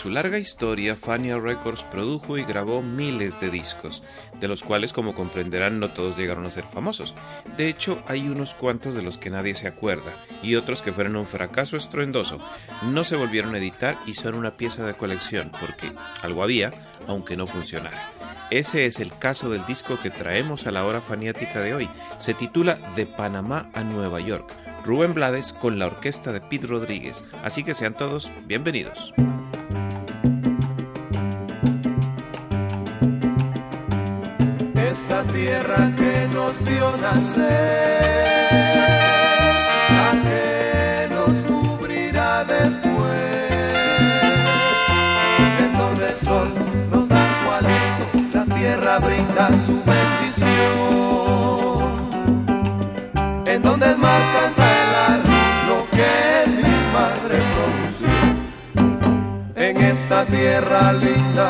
Su 0.00 0.08
larga 0.08 0.38
historia, 0.38 0.96
Fania 0.96 1.38
Records 1.38 1.82
produjo 1.82 2.38
y 2.38 2.42
grabó 2.42 2.80
miles 2.80 3.38
de 3.38 3.50
discos, 3.50 4.02
de 4.40 4.48
los 4.48 4.62
cuales, 4.62 4.94
como 4.94 5.14
comprenderán, 5.14 5.78
no 5.78 5.90
todos 5.90 6.16
llegaron 6.16 6.46
a 6.46 6.50
ser 6.50 6.64
famosos. 6.64 7.14
De 7.58 7.68
hecho, 7.68 8.02
hay 8.08 8.26
unos 8.26 8.54
cuantos 8.54 8.94
de 8.94 9.02
los 9.02 9.18
que 9.18 9.28
nadie 9.28 9.54
se 9.54 9.68
acuerda, 9.68 10.10
y 10.42 10.54
otros 10.54 10.80
que 10.80 10.94
fueron 10.94 11.16
un 11.16 11.26
fracaso 11.26 11.76
estruendoso. 11.76 12.38
No 12.82 13.04
se 13.04 13.16
volvieron 13.16 13.54
a 13.54 13.58
editar 13.58 13.98
y 14.06 14.14
son 14.14 14.36
una 14.36 14.56
pieza 14.56 14.86
de 14.86 14.94
colección, 14.94 15.52
porque 15.60 15.92
algo 16.22 16.42
había, 16.42 16.70
aunque 17.06 17.36
no 17.36 17.46
funcionara. 17.46 18.10
Ese 18.50 18.86
es 18.86 19.00
el 19.00 19.12
caso 19.18 19.50
del 19.50 19.66
disco 19.66 19.98
que 20.02 20.08
traemos 20.08 20.66
a 20.66 20.70
la 20.70 20.86
hora 20.86 21.02
faniática 21.02 21.60
de 21.60 21.74
hoy. 21.74 21.90
Se 22.16 22.32
titula 22.32 22.78
De 22.96 23.04
Panamá 23.04 23.68
a 23.74 23.82
Nueva 23.82 24.20
York. 24.20 24.50
Rubén 24.82 25.12
Blades 25.12 25.52
con 25.52 25.78
la 25.78 25.88
orquesta 25.88 26.32
de 26.32 26.40
Pete 26.40 26.68
Rodríguez. 26.68 27.22
Así 27.44 27.64
que 27.64 27.74
sean 27.74 27.92
todos 27.92 28.32
bienvenidos. 28.46 29.12
Tierra 35.24 35.90
que 35.96 36.28
nos 36.32 36.58
vio 36.64 36.96
nacer, 36.96 38.46
la 39.96 40.10
que 40.26 41.08
nos 41.14 41.34
cubrirá 41.44 42.44
después, 42.44 43.50
en 45.58 45.72
donde 45.76 46.08
el 46.10 46.18
sol 46.18 46.48
nos 46.90 47.08
da 47.08 47.22
su 47.38 47.46
aliento, 47.58 48.04
la 48.32 48.44
tierra 48.54 48.98
brinda 48.98 49.48
su 49.66 49.76
bendición, 49.92 50.48
en 53.46 53.62
donde 53.62 53.86
el 53.86 53.98
mar 53.98 54.22
canta 54.34 54.64
el 55.14 55.22
lo 55.68 55.78
que 55.96 56.12
mi 56.56 56.76
madre 56.96 57.36
pronunció, 57.54 58.14
en 59.56 59.74
esta 59.82 60.18
tierra 60.26 60.92
linda 60.92 61.49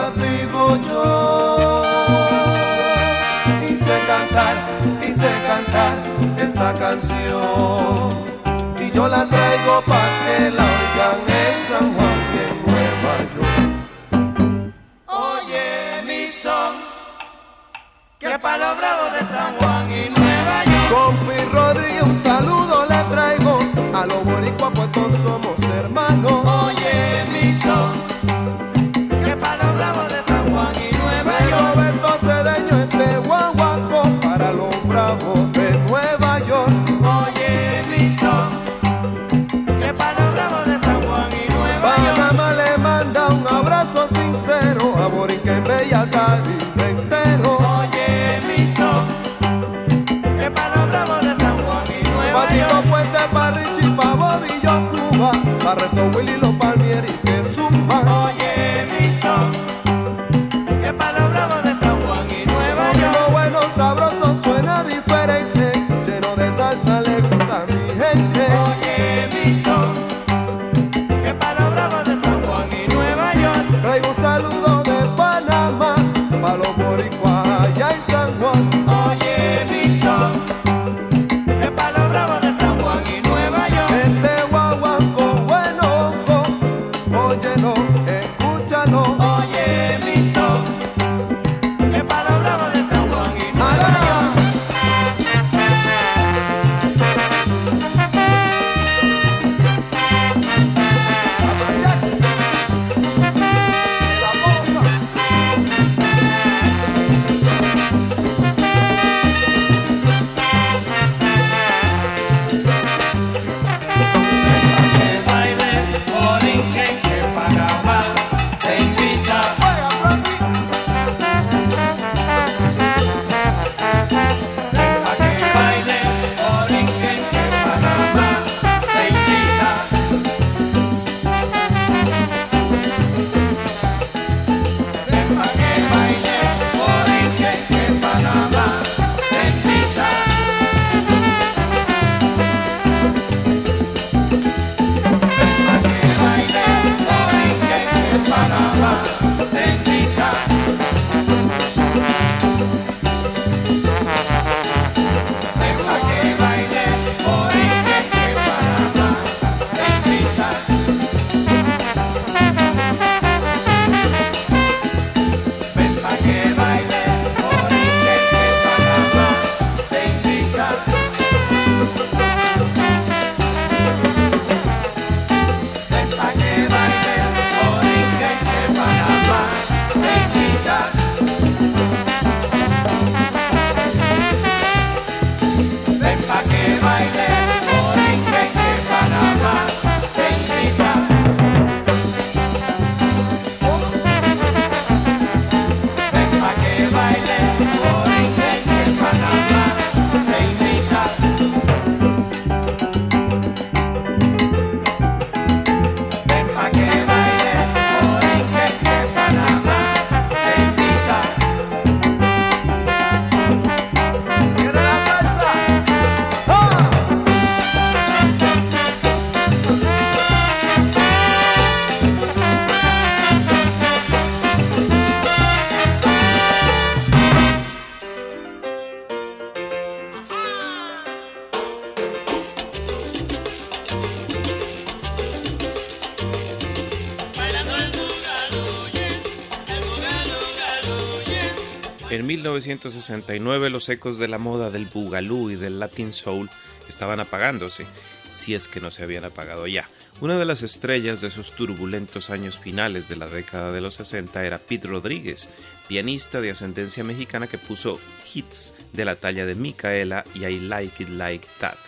1969 242.66 243.70
los 243.70 243.88
ecos 243.88 244.18
de 244.18 244.28
la 244.28 244.38
moda 244.38 244.70
del 244.70 244.86
boogaloo 244.86 245.50
y 245.50 245.56
del 245.56 245.80
latin 245.80 246.12
soul 246.12 246.50
estaban 246.88 247.20
apagándose, 247.20 247.86
si 248.28 248.54
es 248.54 248.68
que 248.68 248.80
no 248.80 248.90
se 248.90 249.02
habían 249.02 249.24
apagado 249.24 249.66
ya. 249.66 249.88
Una 250.20 250.38
de 250.38 250.44
las 250.44 250.62
estrellas 250.62 251.20
de 251.20 251.28
esos 251.28 251.52
turbulentos 251.52 252.28
años 252.28 252.58
finales 252.58 253.08
de 253.08 253.16
la 253.16 253.26
década 253.26 253.72
de 253.72 253.80
los 253.80 253.94
60 253.94 254.44
era 254.44 254.58
Pete 254.58 254.88
Rodríguez, 254.88 255.48
pianista 255.88 256.40
de 256.40 256.50
ascendencia 256.50 257.02
mexicana 257.02 257.46
que 257.46 257.58
puso 257.58 257.98
hits 258.34 258.74
de 258.92 259.04
la 259.04 259.16
talla 259.16 259.46
de 259.46 259.54
Micaela 259.54 260.24
y 260.34 260.44
I 260.44 260.60
Like 260.60 261.04
It 261.04 261.08
Like 261.10 261.48
That. 261.60 261.78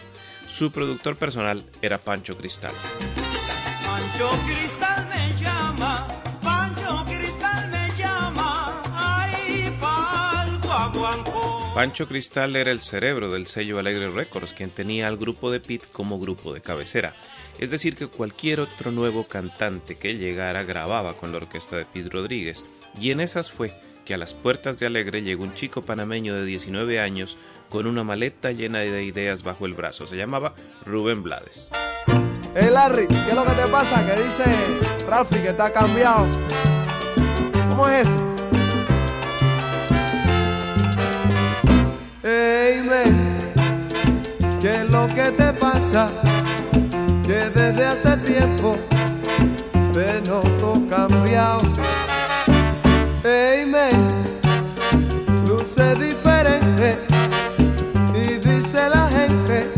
Su 0.48 0.72
productor 0.72 1.16
personal 1.16 1.64
era 1.82 1.98
Pancho 1.98 2.36
Cristal. 2.36 2.72
Pancho 3.84 4.30
Cristal 4.46 5.08
me 5.08 5.36
llama, 5.38 6.22
Pancho 11.74 12.06
Cristal 12.06 12.54
era 12.54 12.70
el 12.70 12.80
cerebro 12.80 13.30
del 13.30 13.46
sello 13.46 13.78
Alegre 13.78 14.10
Records, 14.10 14.52
quien 14.52 14.70
tenía 14.70 15.08
al 15.08 15.16
grupo 15.16 15.50
de 15.50 15.58
Pete 15.58 15.86
como 15.90 16.20
grupo 16.20 16.52
de 16.52 16.60
cabecera. 16.60 17.14
Es 17.58 17.70
decir, 17.70 17.96
que 17.96 18.06
cualquier 18.06 18.60
otro 18.60 18.92
nuevo 18.92 19.26
cantante 19.26 19.96
que 19.96 20.16
llegara 20.16 20.62
grababa 20.62 21.14
con 21.14 21.32
la 21.32 21.38
orquesta 21.38 21.76
de 21.76 21.86
Pete 21.86 22.10
Rodríguez. 22.10 22.64
Y 23.00 23.10
en 23.10 23.20
esas 23.20 23.50
fue 23.50 23.72
que 24.04 24.14
a 24.14 24.18
las 24.18 24.34
puertas 24.34 24.78
de 24.78 24.86
Alegre 24.86 25.22
llegó 25.22 25.44
un 25.44 25.54
chico 25.54 25.82
panameño 25.82 26.34
de 26.34 26.44
19 26.44 27.00
años 27.00 27.38
con 27.68 27.86
una 27.86 28.04
maleta 28.04 28.52
llena 28.52 28.80
de 28.80 29.04
ideas 29.04 29.42
bajo 29.42 29.66
el 29.66 29.74
brazo. 29.74 30.06
Se 30.06 30.16
llamaba 30.16 30.54
Rubén 30.84 31.22
Blades. 31.22 31.70
Hey 32.54 32.68
Larry, 32.70 33.06
¿qué 33.08 33.30
es 33.30 33.34
lo 33.34 33.44
que 33.44 33.52
te 33.52 33.66
pasa? 33.68 34.06
Que 34.06 34.22
dice 34.22 35.06
Ralphie 35.08 35.42
que 35.42 35.48
está 35.48 35.72
cambiado. 35.72 36.26
¿Cómo 37.70 37.88
es 37.88 38.06
eso? 38.06 38.31
Man, 42.24 43.52
¿qué 44.60 44.82
es 44.82 44.90
lo 44.90 45.08
que 45.08 45.32
te 45.32 45.52
pasa? 45.54 46.08
Que 47.24 47.50
desde 47.50 47.84
hace 47.84 48.16
tiempo 48.18 48.76
te 49.92 50.20
noto 50.20 50.80
cambiado. 50.88 51.62
Man, 53.66 54.24
luce 55.48 55.96
diferente 55.96 56.98
y 58.14 58.38
dice 58.38 58.88
la 58.88 59.08
gente 59.08 59.72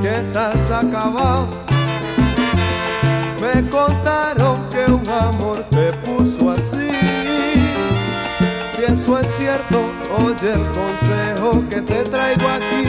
que 0.00 0.16
estás 0.18 0.70
acabado. 0.70 1.48
Me 3.40 3.68
contaron 3.68 4.60
que 4.70 4.92
un 4.92 5.08
amor 5.08 5.71
Eso 9.12 9.20
es 9.20 9.36
cierto, 9.36 9.84
oye 10.24 10.54
el 10.54 10.64
consejo 10.70 11.68
que 11.68 11.82
te 11.82 12.02
traigo 12.04 12.48
aquí. 12.48 12.81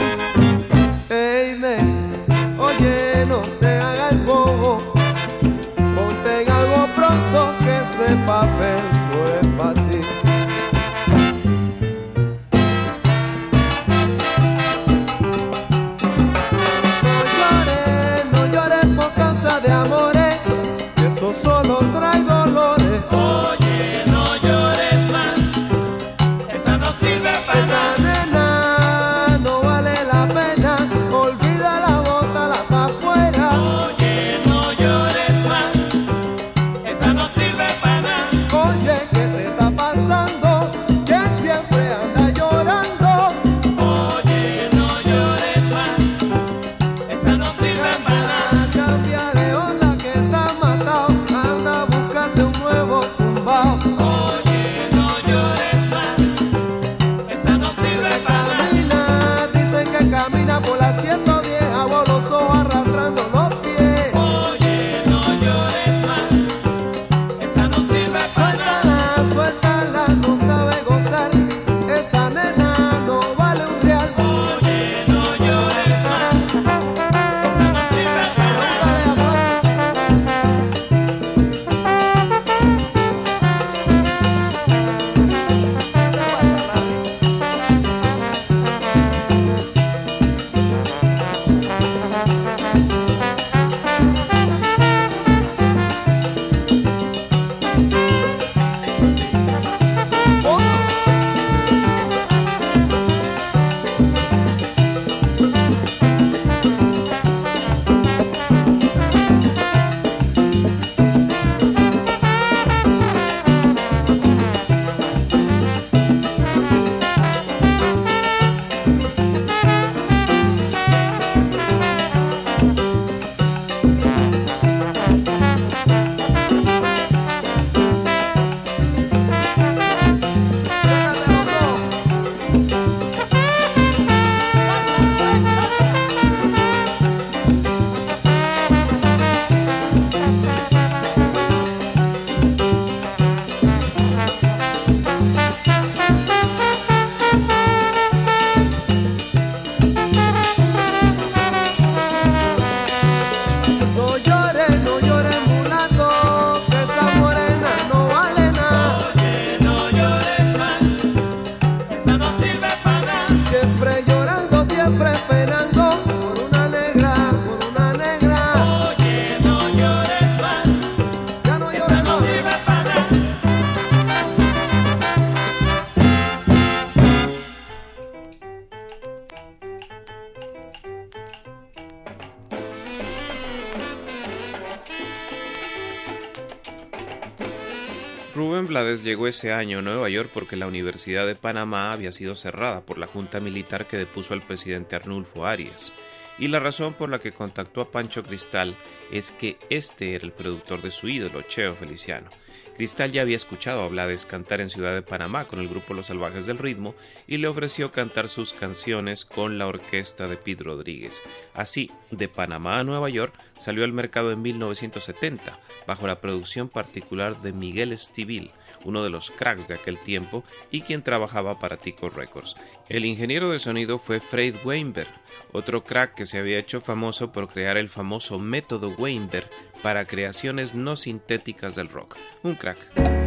Llegó 189.02 189.26
ese 189.26 189.52
año 189.52 189.78
a 189.78 189.82
Nueva 189.82 190.08
York 190.08 190.30
porque 190.32 190.56
la 190.56 190.66
Universidad 190.66 191.26
de 191.26 191.34
Panamá 191.34 191.92
había 191.92 192.12
sido 192.12 192.34
cerrada 192.34 192.82
por 192.82 192.98
la 192.98 193.06
junta 193.06 193.40
militar 193.40 193.86
que 193.86 193.96
depuso 193.96 194.34
al 194.34 194.42
presidente 194.42 194.96
Arnulfo 194.96 195.46
Arias. 195.46 195.92
Y 196.38 196.48
la 196.48 196.60
razón 196.60 196.94
por 196.94 197.08
la 197.10 197.18
que 197.18 197.32
contactó 197.32 197.80
a 197.80 197.90
Pancho 197.90 198.22
Cristal 198.22 198.76
es 199.12 199.32
que 199.32 199.58
este 199.70 200.14
era 200.14 200.24
el 200.24 200.32
productor 200.32 200.82
de 200.82 200.90
su 200.90 201.08
ídolo, 201.08 201.42
Cheo 201.42 201.74
Feliciano. 201.74 202.28
Cristal 202.76 203.12
ya 203.12 203.22
había 203.22 203.36
escuchado 203.36 203.82
a 203.82 203.88
Blades 203.88 204.26
cantar 204.26 204.60
en 204.60 204.68
Ciudad 204.68 204.94
de 204.94 205.02
Panamá 205.02 205.46
con 205.46 205.60
el 205.60 205.68
grupo 205.68 205.94
Los 205.94 206.06
Salvajes 206.06 206.46
del 206.46 206.58
Ritmo 206.58 206.96
y 207.28 207.36
le 207.36 207.46
ofreció 207.46 207.92
cantar 207.92 208.28
sus 208.28 208.52
canciones 208.52 209.24
con 209.24 209.58
la 209.58 209.68
orquesta 209.68 210.26
de 210.26 210.36
Pete 210.36 210.64
Rodríguez. 210.64 211.22
Así, 211.54 211.90
de 212.10 212.28
Panamá 212.28 212.80
a 212.80 212.84
Nueva 212.84 213.08
York 213.10 213.34
salió 213.58 213.84
al 213.84 213.92
mercado 213.92 214.32
en 214.32 214.42
1970, 214.42 215.60
bajo 215.86 216.06
la 216.08 216.20
producción 216.20 216.68
particular 216.68 217.40
de 217.42 217.52
Miguel 217.52 217.92
Estivil, 217.92 218.50
uno 218.84 219.04
de 219.04 219.10
los 219.10 219.30
cracks 219.30 219.68
de 219.68 219.74
aquel 219.74 219.98
tiempo 219.98 220.42
y 220.72 220.82
quien 220.82 221.02
trabajaba 221.02 221.60
para 221.60 221.76
Tico 221.76 222.10
Records. 222.10 222.56
El 222.88 223.04
ingeniero 223.04 223.50
de 223.50 223.60
sonido 223.60 223.98
fue 223.98 224.18
Fred 224.18 224.56
Weinberg, 224.64 225.10
otro 225.52 225.84
crack 225.84 226.14
que 226.14 226.23
se 226.26 226.38
había 226.38 226.58
hecho 226.58 226.80
famoso 226.80 227.32
por 227.32 227.48
crear 227.48 227.76
el 227.76 227.88
famoso 227.88 228.38
método 228.38 228.94
Weinberg 228.96 229.48
para 229.82 230.06
creaciones 230.06 230.74
no 230.74 230.96
sintéticas 230.96 231.74
del 231.74 231.88
rock. 231.88 232.16
Un 232.42 232.54
crack. 232.54 233.23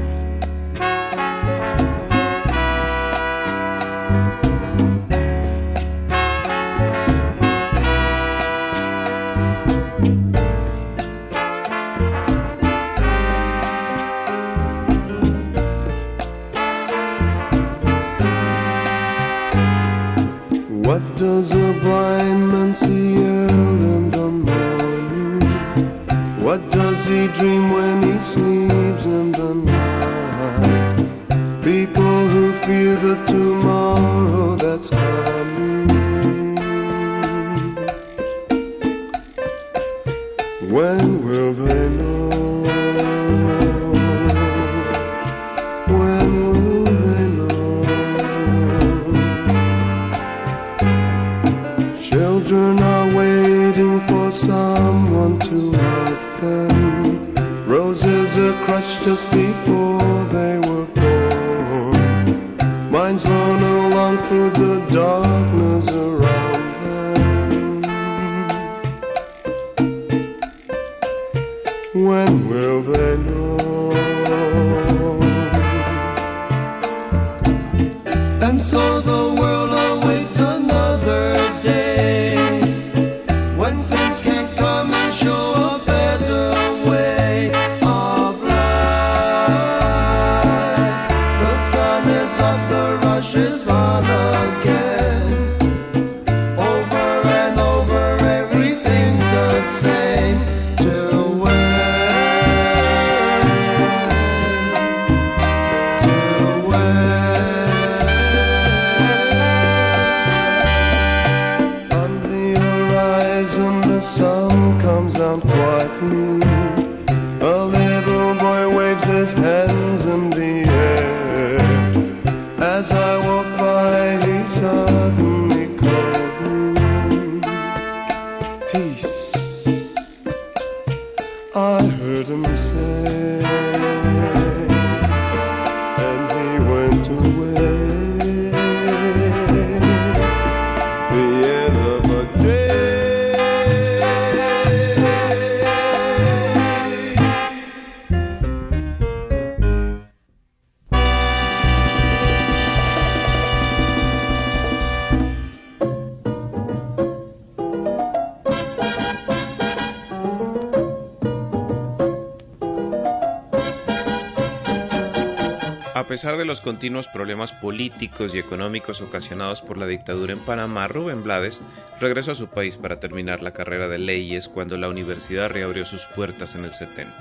Los 166.48 166.62
continuos 166.62 167.08
problemas 167.08 167.52
políticos 167.52 168.34
y 168.34 168.40
económicos 168.40 169.02
ocasionados 169.02 169.62
por 169.62 169.78
la 169.78 169.86
dictadura 169.86 170.34
en 170.34 170.40
Panamá, 170.40 170.88
Rubén 170.88 171.24
Blades 171.24 171.62
regresó 172.00 172.32
a 172.32 172.36
su 172.36 172.48
país 172.48 172.78
para 172.78 173.00
terminar 173.00 173.44
la 173.44 173.52
carrera 173.52 173.88
de 173.88 173.98
leyes 173.98 174.48
cuando 174.48 174.78
la 174.78 174.90
universidad 174.90 175.50
reabrió 175.50 175.86
sus 175.86 176.06
puertas 176.06 176.56
en 176.56 176.64
el 176.64 176.72
70. 176.72 177.14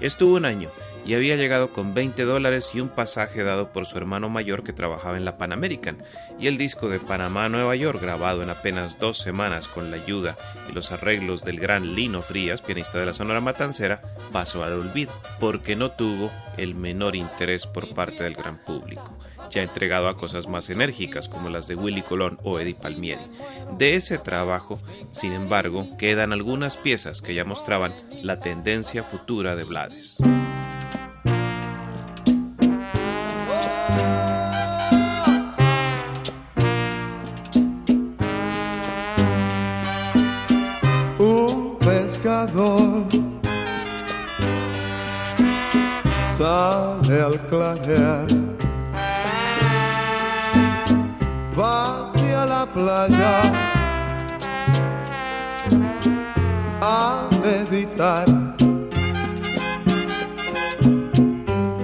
Estuvo 0.00 0.34
un 0.34 0.44
año 0.44 0.68
y 1.04 1.14
había 1.14 1.36
llegado 1.36 1.68
con 1.68 1.94
20 1.94 2.24
dólares 2.24 2.70
y 2.74 2.80
un 2.80 2.88
pasaje 2.88 3.42
dado 3.42 3.72
por 3.72 3.86
su 3.86 3.98
hermano 3.98 4.28
mayor 4.28 4.64
que 4.64 4.72
trabajaba 4.72 5.16
en 5.16 5.24
la 5.24 5.36
Pan 5.36 5.52
American, 5.52 6.02
y 6.38 6.46
el 6.46 6.58
disco 6.58 6.88
de 6.88 7.00
Panamá 7.00 7.48
Nueva 7.48 7.76
York, 7.76 8.00
grabado 8.00 8.42
en 8.42 8.50
apenas 8.50 8.98
dos 8.98 9.18
semanas 9.18 9.68
con 9.68 9.90
la 9.90 9.96
ayuda 9.96 10.36
y 10.68 10.72
los 10.72 10.92
arreglos 10.92 11.44
del 11.44 11.60
gran 11.60 11.94
Lino 11.94 12.22
Frías, 12.22 12.62
pianista 12.62 12.98
de 12.98 13.06
la 13.06 13.14
Sonora 13.14 13.40
Matancera, 13.40 14.02
pasó 14.32 14.64
al 14.64 14.72
olvido, 14.72 15.12
porque 15.40 15.76
no 15.76 15.90
tuvo 15.90 16.30
el 16.56 16.74
menor 16.74 17.16
interés 17.16 17.66
por 17.66 17.94
parte 17.94 18.24
del 18.24 18.34
gran 18.34 18.58
público, 18.58 19.16
ya 19.50 19.62
entregado 19.62 20.08
a 20.08 20.16
cosas 20.16 20.48
más 20.48 20.70
enérgicas 20.70 21.28
como 21.28 21.48
las 21.48 21.66
de 21.66 21.74
Willy 21.74 22.02
Colón 22.02 22.38
o 22.42 22.58
Eddie 22.58 22.74
Palmieri. 22.74 23.22
De 23.78 23.94
ese 23.94 24.18
trabajo, 24.18 24.80
sin 25.10 25.32
embargo, 25.32 25.96
quedan 25.98 26.32
algunas 26.32 26.76
piezas 26.76 27.20
que 27.20 27.34
ya 27.34 27.44
mostraban 27.44 27.92
la 28.22 28.40
tendencia 28.40 29.02
futura 29.02 29.56
de 29.56 29.64
Blades. 29.64 30.18
un 41.18 41.78
pescador 41.78 43.04
sale 46.36 47.20
al 47.22 47.38
clarear, 47.46 48.26
a 56.80 57.28
meditar. 57.42 58.28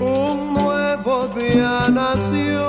Un 0.01 0.55
nuevo 0.55 1.29
día 1.37 1.89
nació 1.91 2.67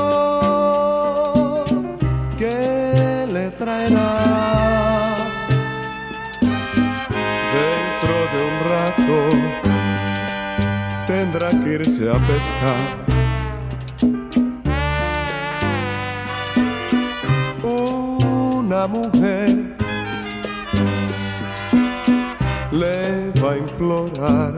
que 2.40 3.28
le 3.32 3.52
traerá 3.52 4.14
dentro 7.60 8.16
de 8.32 8.40
un 8.50 8.56
rato 8.74 9.18
tendrá 11.06 11.50
que 11.52 11.70
irse 11.74 12.10
a 12.10 12.18
pescar. 12.18 13.21
explorar. 23.82 24.54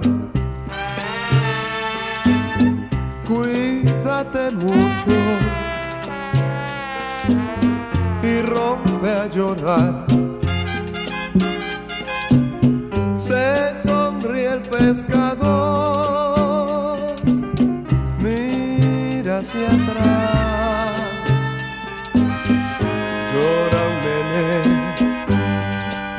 Cuídate 3.25 4.51
mucho 4.51 5.15
y 8.21 8.41
rompe 8.41 9.09
a 9.09 9.27
llorar. 9.27 10.05
Se 13.17 13.73
sonríe 13.81 14.53
el 14.53 14.61
pescador, 14.61 15.95
mira 18.19 19.39
hacia 19.39 19.67
atrás. 19.67 20.91
Llora 23.33 23.83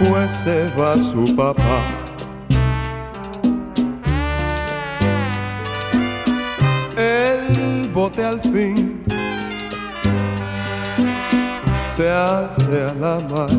pues 0.00 0.30
se 0.42 0.56
va 0.76 0.94
su 0.98 1.36
papá. 1.36 2.03
al 8.22 8.40
fin 8.40 9.02
se 11.96 12.10
hace 12.10 12.82
a 12.82 12.94
la 12.94 13.20
mar. 13.30 13.50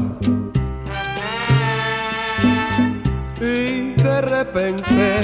Y 3.41 3.93
de 4.01 4.21
repente 4.21 5.21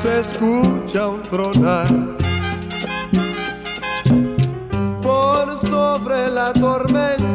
se 0.00 0.20
escucha 0.20 1.08
un 1.08 1.22
tronar 1.22 1.88
por 5.02 5.58
sobre 5.60 6.30
la 6.30 6.52
tormenta. 6.52 7.33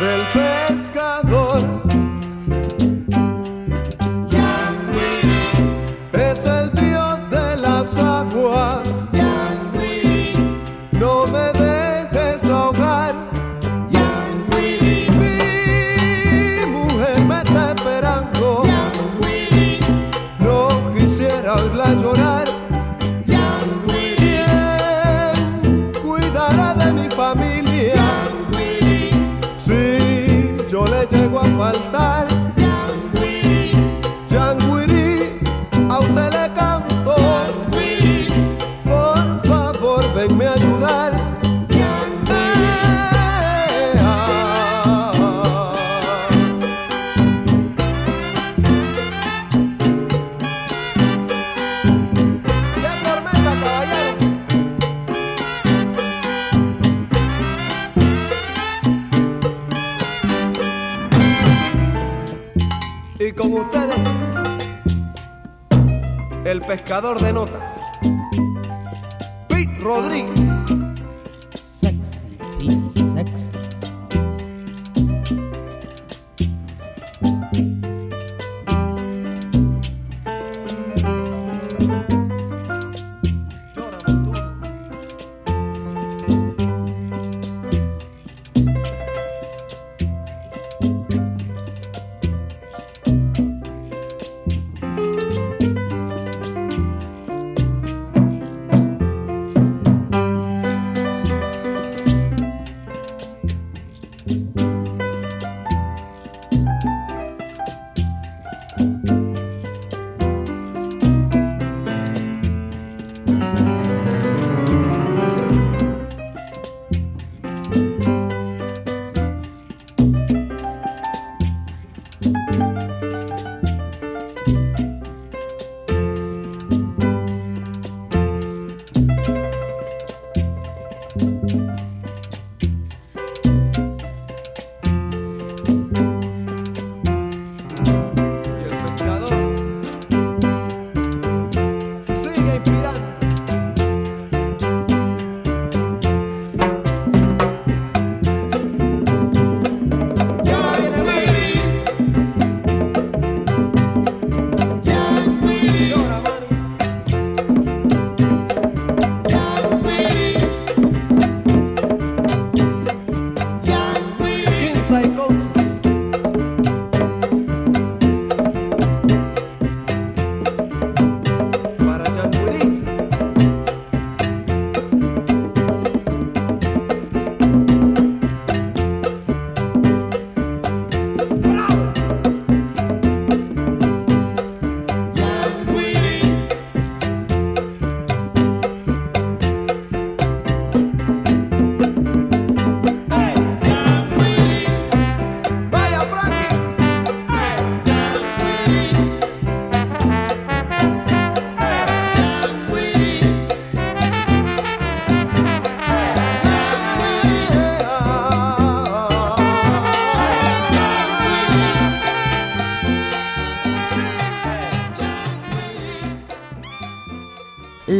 del 0.00 0.22
pez 0.32 0.85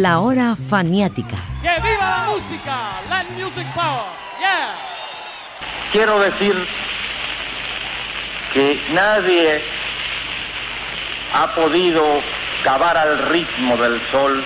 La 0.02 0.18
Hora 0.18 0.54
Faniática. 0.56 1.38
¡Que 1.62 1.80
viva 1.80 2.10
la 2.10 2.30
música! 2.30 3.00
Power! 3.74 4.04
¡Yeah! 4.38 4.74
Quiero 5.90 6.18
decir 6.18 6.68
que 8.52 8.78
nadie 8.90 9.64
ha 11.32 11.46
podido 11.54 12.04
cavar 12.62 12.94
al 12.98 13.30
ritmo 13.30 13.78
del 13.78 13.98
sol 14.10 14.44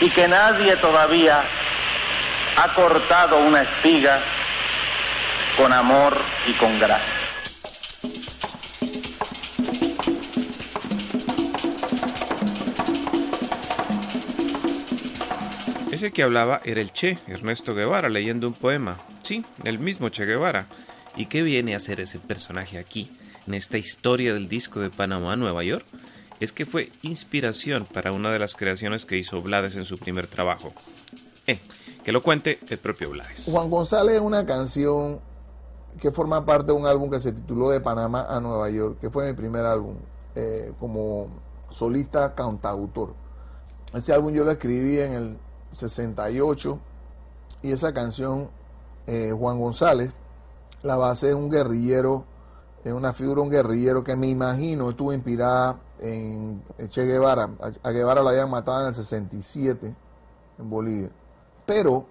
y 0.00 0.10
que 0.10 0.26
nadie 0.26 0.74
todavía 0.78 1.44
ha 2.56 2.74
cortado 2.74 3.38
una 3.38 3.62
espiga 3.62 4.20
con 5.56 5.72
amor 5.72 6.20
y 6.44 6.54
con 6.54 6.76
gracia. 6.80 7.17
Ese 15.98 16.12
que 16.12 16.22
hablaba 16.22 16.60
era 16.62 16.80
el 16.80 16.92
Che, 16.92 17.18
Ernesto 17.26 17.74
Guevara, 17.74 18.08
leyendo 18.08 18.46
un 18.46 18.54
poema. 18.54 18.96
Sí, 19.24 19.44
el 19.64 19.80
mismo 19.80 20.10
Che 20.10 20.26
Guevara. 20.26 20.64
¿Y 21.16 21.26
qué 21.26 21.42
viene 21.42 21.74
a 21.74 21.78
hacer 21.78 21.98
ese 21.98 22.20
personaje 22.20 22.78
aquí, 22.78 23.10
en 23.48 23.54
esta 23.54 23.78
historia 23.78 24.32
del 24.32 24.48
disco 24.48 24.78
de 24.78 24.90
Panamá, 24.90 25.34
Nueva 25.34 25.64
York? 25.64 25.84
Es 26.38 26.52
que 26.52 26.66
fue 26.66 26.92
inspiración 27.02 27.84
para 27.84 28.12
una 28.12 28.30
de 28.30 28.38
las 28.38 28.54
creaciones 28.54 29.06
que 29.06 29.16
hizo 29.16 29.42
Blades 29.42 29.74
en 29.74 29.84
su 29.84 29.98
primer 29.98 30.28
trabajo. 30.28 30.72
Eh, 31.48 31.58
que 32.04 32.12
lo 32.12 32.22
cuente 32.22 32.60
el 32.68 32.78
propio 32.78 33.10
Blades. 33.10 33.46
Juan 33.46 33.68
González 33.68 34.14
es 34.14 34.22
una 34.22 34.46
canción 34.46 35.18
que 36.00 36.12
forma 36.12 36.46
parte 36.46 36.66
de 36.66 36.78
un 36.78 36.86
álbum 36.86 37.10
que 37.10 37.18
se 37.18 37.32
tituló 37.32 37.70
De 37.70 37.80
Panamá 37.80 38.24
a 38.30 38.38
Nueva 38.38 38.70
York, 38.70 38.98
que 39.00 39.10
fue 39.10 39.26
mi 39.26 39.32
primer 39.32 39.66
álbum 39.66 39.96
eh, 40.36 40.72
como 40.78 41.26
solista 41.70 42.36
cantautor. 42.36 43.14
Ese 43.92 44.12
álbum 44.12 44.32
yo 44.32 44.44
lo 44.44 44.52
escribí 44.52 45.00
en 45.00 45.12
el 45.14 45.38
68 45.72 46.78
y 47.62 47.72
esa 47.72 47.92
canción 47.92 48.48
eh, 49.06 49.32
Juan 49.36 49.58
González 49.58 50.12
la 50.82 50.96
base 50.96 51.30
es 51.30 51.34
un 51.34 51.50
guerrillero, 51.50 52.24
es 52.84 52.92
una 52.92 53.12
figura, 53.12 53.42
un 53.42 53.50
guerrillero 53.50 54.04
que 54.04 54.14
me 54.14 54.28
imagino 54.28 54.90
estuvo 54.90 55.12
inspirada 55.12 55.80
en 55.98 56.62
Che 56.88 57.04
Guevara. 57.04 57.50
A 57.82 57.90
Guevara 57.90 58.22
lo 58.22 58.28
habían 58.28 58.50
matado 58.50 58.82
en 58.82 58.88
el 58.88 58.94
67 58.94 59.96
en 60.58 60.70
Bolivia. 60.70 61.10
Pero 61.66 62.06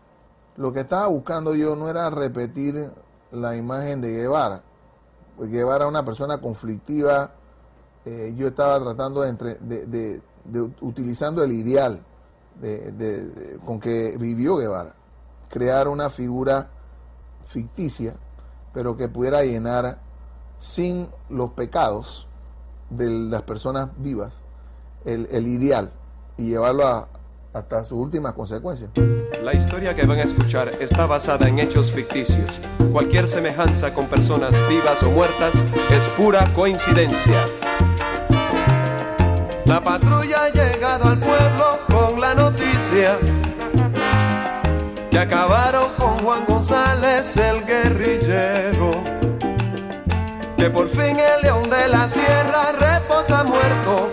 lo 0.58 0.74
que 0.74 0.82
estaba 0.82 1.08
buscando 1.08 1.56
yo 1.56 1.76
no 1.76 1.90
era 1.90 2.10
repetir 2.10 2.92
la 3.32 3.56
imagen 3.56 4.02
de 4.02 4.12
Guevara. 4.12 4.64
Guevara 5.40 5.88
una 5.88 6.04
persona 6.04 6.40
conflictiva. 6.40 7.32
Eh, 8.04 8.34
yo 8.36 8.48
estaba 8.48 8.80
tratando 8.82 9.22
de, 9.22 9.30
entre, 9.30 9.56
de, 9.56 10.22
utilizando 10.82 11.44
el 11.44 11.52
ideal 11.54 12.02
con 13.66 13.80
que 13.80 14.16
vivió 14.18 14.58
Guevara. 14.58 14.96
Crear 15.50 15.88
una 15.88 16.10
figura 16.10 16.70
ficticia 17.48 18.16
pero 18.78 18.96
que 18.96 19.08
pudiera 19.08 19.44
llenar 19.44 19.98
sin 20.60 21.10
los 21.30 21.52
pecados 21.54 22.28
de 22.92 23.10
las 23.10 23.42
personas 23.42 23.90
vivas 23.98 24.40
el, 25.04 25.28
el 25.32 25.48
ideal 25.48 25.92
y 26.38 26.50
llevarlo 26.50 26.86
a, 26.86 27.08
hasta 27.54 27.84
sus 27.84 27.98
últimas 27.98 28.36
consecuencias. 28.36 28.92
La 29.42 29.56
historia 29.56 29.96
que 29.96 30.06
van 30.06 30.20
a 30.20 30.24
escuchar 30.24 30.70
está 30.80 31.08
basada 31.08 31.48
en 31.48 31.58
hechos 31.58 31.92
ficticios. 31.92 32.60
Cualquier 32.92 33.28
semejanza 33.28 33.92
con 33.94 34.06
personas 34.06 34.52
vivas 34.70 35.02
o 35.02 35.10
muertas 35.10 35.56
es 35.90 36.08
pura 36.10 36.46
coincidencia. 36.54 37.46
La 39.66 39.84
patrulla 39.84 40.44
ha 40.44 40.50
llegado 40.50 41.06
al 41.06 41.20
pueblo 41.20 41.87
la 42.28 42.34
noticia 42.34 43.18
que 45.10 45.18
acabaron 45.18 45.94
con 45.98 46.18
Juan 46.20 46.44
González 46.46 47.38
el 47.38 47.66
guerrillero, 47.66 49.02
que 50.58 50.70
por 50.70 50.90
fin 50.90 51.18
el 51.20 51.42
león 51.44 51.70
de 51.70 51.88
la 51.88 52.10
sierra 52.10 52.74
reposa 52.74 53.46
muerto. 53.46 54.12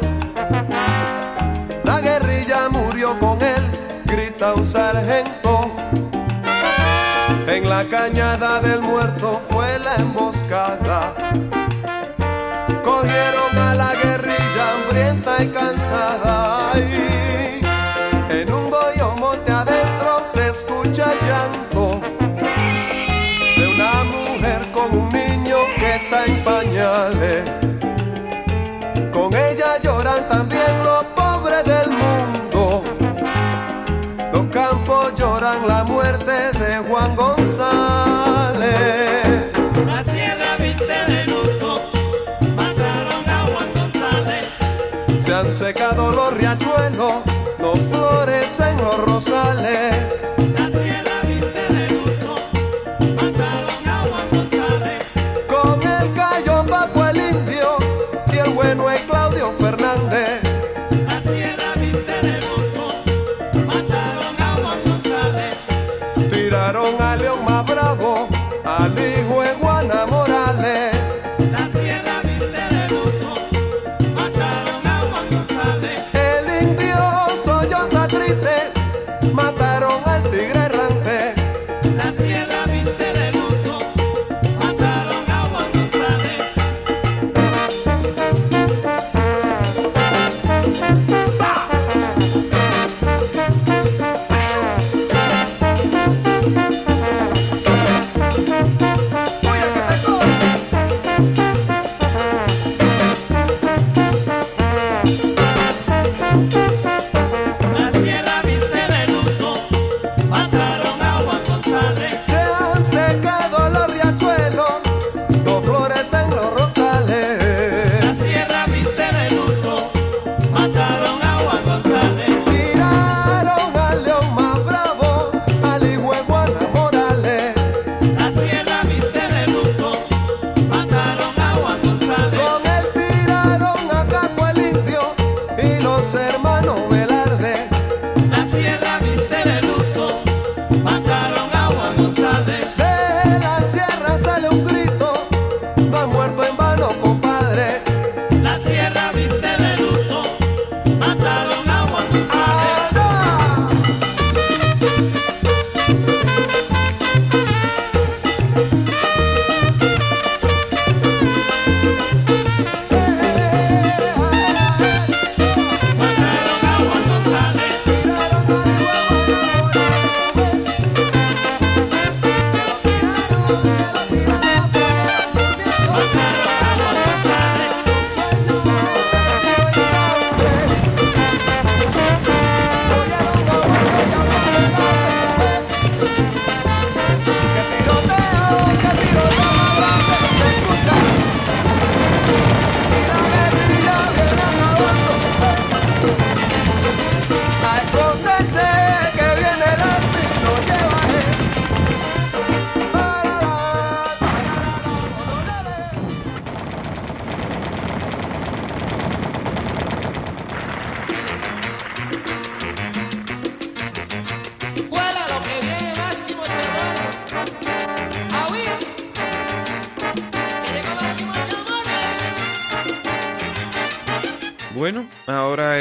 La 1.82 2.00
guerrilla 2.00 2.68
murió 2.68 3.18
con 3.18 3.42
él, 3.42 3.64
grita 4.04 4.54
un 4.54 4.68
sargento. 4.68 5.72
En 7.48 7.68
la 7.68 7.84
cañada 7.84 8.60
del 8.60 8.80
muerto 8.80 9.40
fue 9.50 9.76
la 9.80 9.96
emboscada. 9.96 11.14
Cogieron 12.84 13.58
a 13.58 13.74
la 13.74 13.92
guerrilla 13.94 14.64
hambrienta 14.72 15.42
y 15.42 15.48
cansada. 15.48 17.13
La 35.62 35.84
muerte 35.84 36.32
de 36.58 36.78
Juan 36.78 37.14
González. 37.14 37.43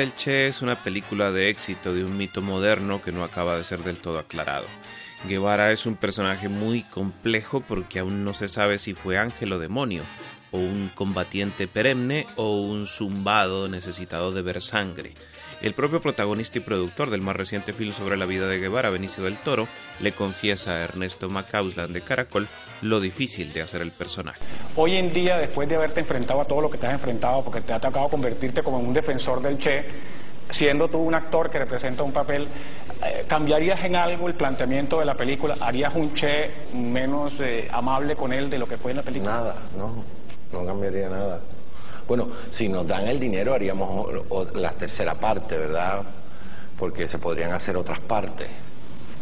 El 0.03 0.13
Che 0.15 0.47
es 0.47 0.61
una 0.61 0.75
película 0.75 1.31
de 1.31 1.49
éxito 1.49 1.93
de 1.93 2.03
un 2.03 2.17
mito 2.17 2.41
moderno 2.41 3.01
que 3.01 3.13
no 3.13 3.23
acaba 3.23 3.55
de 3.55 3.63
ser 3.63 3.85
del 3.85 3.99
todo 3.99 4.19
aclarado. 4.19 4.65
Guevara 5.29 5.71
es 5.71 5.85
un 5.85 5.95
personaje 5.95 6.49
muy 6.49 6.83
complejo 6.83 7.61
porque 7.61 7.99
aún 7.99 8.25
no 8.25 8.33
se 8.33 8.49
sabe 8.49 8.79
si 8.79 8.95
fue 8.95 9.17
ángel 9.17 9.53
o 9.53 9.59
demonio, 9.59 10.03
o 10.51 10.57
un 10.57 10.91
combatiente 10.93 11.69
perenne 11.69 12.27
o 12.35 12.59
un 12.59 12.85
zumbado 12.85 13.69
necesitado 13.69 14.33
de 14.33 14.41
ver 14.41 14.61
sangre. 14.61 15.13
El 15.63 15.73
propio 15.75 16.01
protagonista 16.01 16.57
y 16.57 16.61
productor 16.61 17.09
del 17.09 17.21
más 17.21 17.37
reciente 17.37 17.71
film 17.71 17.93
sobre 17.93 18.17
la 18.17 18.25
vida 18.25 18.47
de 18.47 18.59
Guevara, 18.59 18.89
Benicio 18.89 19.23
del 19.23 19.37
Toro, 19.37 19.69
le 20.01 20.11
confiesa 20.11 20.71
a 20.71 20.79
Ernesto 20.81 21.29
Macausland 21.29 21.93
de 21.93 22.01
Caracol 22.01 22.49
lo 22.81 22.99
difícil 22.99 23.53
de 23.53 23.61
hacer 23.61 23.81
el 23.81 23.91
personaje. 23.91 24.41
Hoy 24.75 24.97
en 24.97 25.13
día, 25.13 25.37
después 25.37 25.69
de 25.69 25.77
haberte 25.77 26.01
enfrentado 26.01 26.41
a 26.41 26.45
todo 26.45 26.59
lo 26.59 26.69
que 26.69 26.77
te 26.77 26.87
has 26.87 26.93
enfrentado, 26.95 27.45
porque 27.45 27.61
te 27.61 27.71
ha 27.71 27.79
tocado 27.79 28.09
convertirte 28.09 28.61
como 28.61 28.77
en 28.81 28.87
un 28.87 28.93
defensor 28.93 29.41
del 29.41 29.57
Che, 29.57 29.85
siendo 30.51 30.89
tú 30.89 30.97
un 30.97 31.15
actor 31.15 31.49
que 31.49 31.59
representa 31.59 32.03
un 32.03 32.11
papel, 32.11 32.45
eh, 33.01 33.23
¿cambiarías 33.29 33.85
en 33.85 33.95
algo 33.95 34.27
el 34.27 34.33
planteamiento 34.33 34.99
de 34.99 35.05
la 35.05 35.15
película? 35.15 35.55
¿Harías 35.61 35.95
un 35.95 36.13
Che 36.13 36.51
menos 36.73 37.31
eh, 37.39 37.69
amable 37.71 38.17
con 38.17 38.33
él 38.33 38.49
de 38.49 38.59
lo 38.59 38.67
que 38.67 38.75
fue 38.75 38.91
en 38.91 38.97
la 38.97 39.03
película? 39.03 39.31
Nada, 39.31 39.55
no, 39.77 40.03
no 40.51 40.65
cambiaría 40.65 41.07
nada. 41.07 41.39
Bueno, 42.07 42.29
si 42.51 42.67
nos 42.69 42.85
dan 42.87 43.07
el 43.07 43.19
dinero 43.19 43.53
haríamos 43.53 44.07
la 44.55 44.71
tercera 44.73 45.15
parte, 45.15 45.57
¿verdad? 45.57 46.01
Porque 46.77 47.07
se 47.07 47.17
podrían 47.19 47.51
hacer 47.51 47.77
otras 47.77 47.99
partes. 48.01 48.47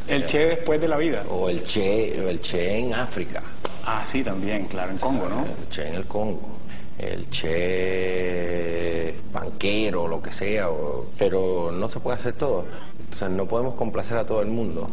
El 0.08 0.26
Che 0.28 0.40
después 0.48 0.82
de 0.82 0.88
la 0.88 0.98
vida. 0.98 1.24
O 1.30 1.48
el 1.50 1.64
Che, 1.64 2.30
el 2.30 2.42
Che 2.42 2.78
en 2.80 2.94
África. 2.94 3.42
Ah, 3.86 4.04
sí, 4.06 4.24
también, 4.24 4.66
claro, 4.68 4.92
en 4.92 4.98
Congo, 4.98 5.30
¿no? 5.30 5.46
El 5.46 5.70
Che 5.70 5.88
en 5.88 5.94
el 5.96 6.06
Congo. 6.06 6.58
El 6.98 7.30
Che 7.30 9.16
banquero, 9.32 10.08
lo 10.08 10.22
que 10.22 10.32
sea. 10.32 10.70
o- 10.70 11.08
pero 11.18 11.70
no 11.72 11.88
se 11.88 12.00
puede 12.00 12.18
hacer 12.18 12.34
todo. 12.34 12.66
O 13.12 13.16
sea, 13.16 13.30
no 13.30 13.46
podemos 13.48 13.76
complacer 13.76 14.18
a 14.18 14.26
todo 14.26 14.42
el 14.42 14.48
mundo. 14.48 14.88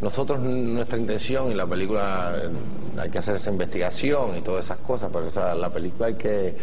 Nosotros, 0.00 0.38
nuestra 0.40 0.96
intención 0.96 1.50
y 1.50 1.54
la 1.54 1.66
película, 1.66 2.32
hay 2.98 3.10
que 3.10 3.18
hacer 3.18 3.36
esa 3.36 3.50
investigación 3.50 4.36
y 4.36 4.42
todas 4.42 4.64
esas 4.64 4.78
cosas, 4.78 5.10
pero 5.12 5.26
o 5.26 5.30
sea, 5.30 5.54
la 5.56 5.70
película 5.70 6.06
hay 6.06 6.14
que, 6.14 6.56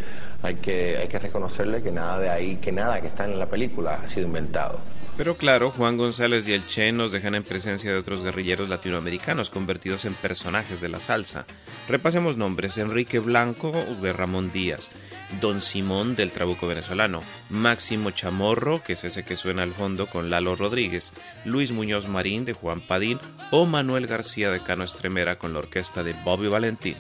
hay 0.46 0.56
que, 0.56 0.98
hay 0.98 1.08
que 1.08 1.20
reconocerle 1.20 1.82
que 1.82 1.92
nada 1.92 2.20
de 2.20 2.30
ahí, 2.30 2.56
que 2.58 2.72
nada 2.72 3.02
que 3.02 3.08
está 3.08 3.26
en 3.26 3.38
la 3.40 3.48
película 3.48 4.02
ha 4.04 4.10
sido 4.10 4.28
inventado. 4.28 4.80
Pero 5.18 5.38
claro, 5.38 5.72
Juan 5.72 5.96
González 5.96 6.46
y 6.46 6.52
el 6.52 6.68
Che 6.68 6.92
nos 6.92 7.14
dejan 7.14 7.36
en 7.36 7.44
presencia 7.44 7.90
de 7.90 7.98
otros 7.98 8.22
guerrilleros 8.22 8.68
latinoamericanos 8.68 9.50
convertidos 9.50 10.04
en 10.04 10.14
personajes 10.14 10.82
de 10.82 10.90
la 10.90 11.00
salsa. 11.00 11.46
Repasemos 11.88 12.36
nombres: 12.36 12.78
Enrique 12.78 13.20
Blanco 13.20 13.72
de 14.02 14.12
Ramón 14.12 14.52
Díaz, 14.52 14.92
Don 15.40 15.62
Simón 15.62 16.16
del 16.16 16.32
Trabuco 16.32 16.68
venezolano, 16.68 17.22
Máximo 17.50 18.12
Chamorro, 18.12 18.84
que 18.84 18.94
es 18.94 19.06
ese 19.06 19.24
que 19.24 19.38
suena 19.38 19.64
al 19.64 19.74
fondo 19.74 20.08
con 20.08 20.30
Lalo 20.30 20.58
Rodríguez, 20.58 21.14
Luis 21.46 21.72
Muñoz 21.72 22.10
Marín 22.10 22.44
de 22.44 22.52
Juan 22.52 22.82
Padín 22.82 23.20
o 23.52 23.66
Manuel 23.66 24.08
García 24.08 24.52
de 24.52 24.60
Cano 24.60 24.84
Estremera 24.84 25.38
con 25.38 25.54
la 25.54 25.60
orquesta 25.60 26.04
de 26.04 26.12
Bobby 26.26 26.50
Valentín. 26.50 26.98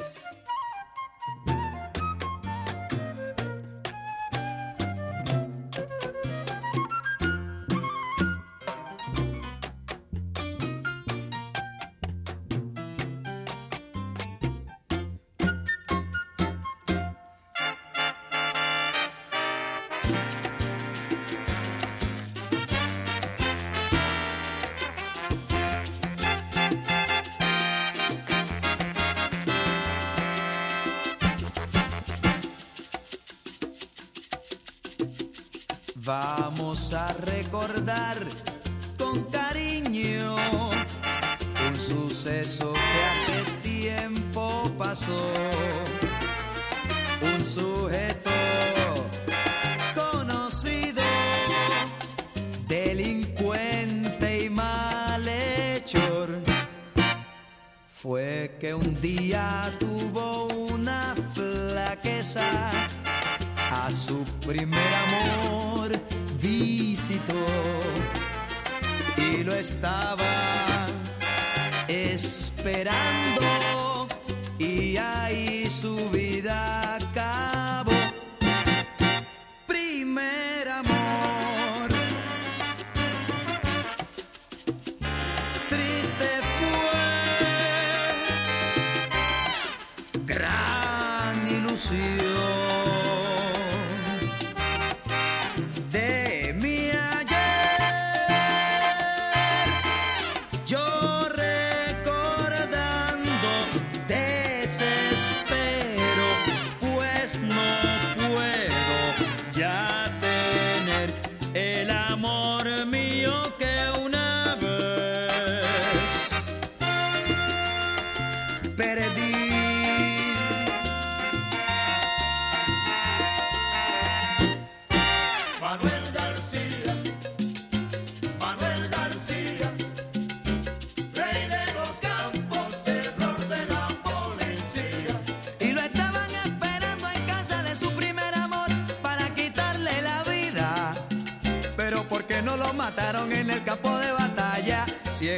Yo 100.68 101.15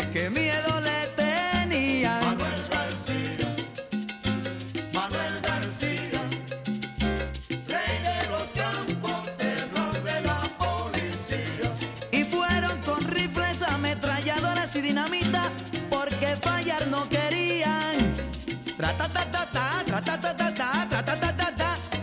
que 0.05 0.29
miedo 0.29 0.81
le 0.81 1.07
tenían. 1.15 2.23
Manuel 2.23 2.63
García, 2.69 3.55
Manuel 4.93 5.39
García, 5.41 6.21
rey 7.67 7.95
de 8.07 8.27
los 8.29 8.43
campos, 8.53 9.37
terror 9.37 10.03
de 10.03 10.21
la 10.21 10.41
policía. 10.57 11.73
Y 12.11 12.23
fueron 12.23 12.81
con 12.81 13.01
rifles, 13.01 13.61
ametralladoras 13.61 14.75
y 14.75 14.81
dinamita 14.81 15.51
porque 15.89 16.35
fallar 16.37 16.87
no 16.87 17.07
querían. 17.09 17.97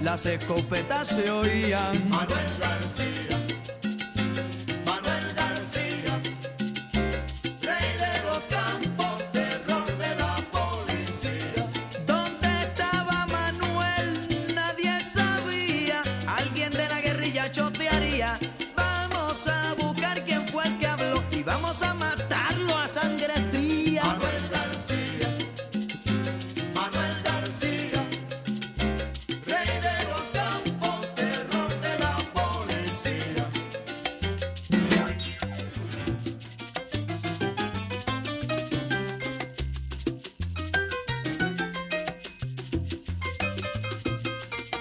Las 0.04 0.26
escopetas 0.26 1.08
se 1.08 1.30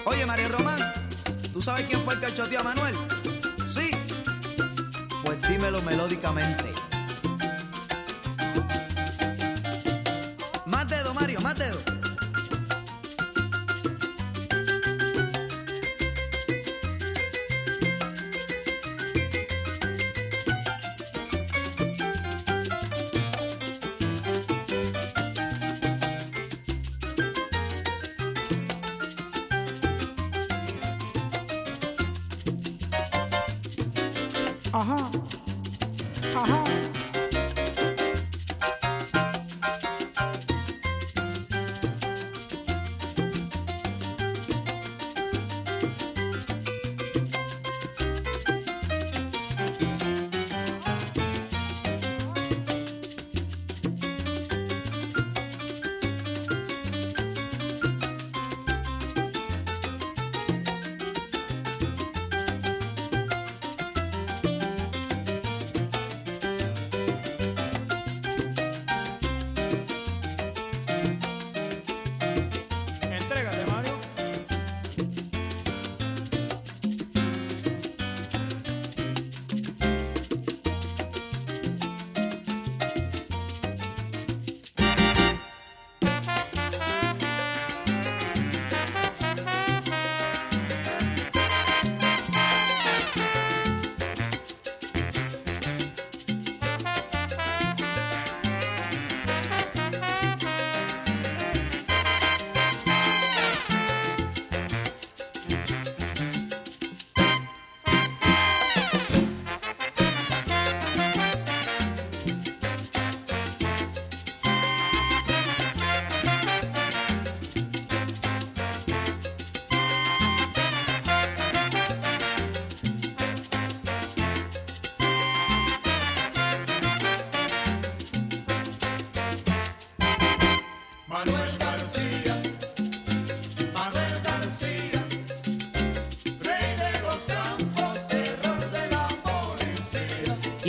Oye, 0.06 0.26
Mario 0.26 0.48
Román, 0.50 0.92
¿tú 1.52 1.62
sabes 1.62 1.86
quién 1.88 2.02
fue 2.02 2.14
el 2.14 2.20
que 2.20 2.34
choteó 2.34 2.60
a 2.60 2.62
Manuel? 2.62 2.94
Sí. 3.66 3.90
Pues 5.24 5.40
dímelo 5.48 5.80
melódicamente. 5.82 6.72
Más 10.66 10.88
dedo, 10.88 11.14
Mario, 11.14 11.40
más 11.40 11.54
dedo. 11.54 11.78